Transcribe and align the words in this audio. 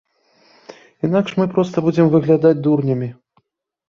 Інакш 1.07 1.35
мы 1.39 1.45
будзем 1.51 1.51
проста 1.57 2.07
выглядаць 2.15 2.53
дурнямі. 2.69 3.11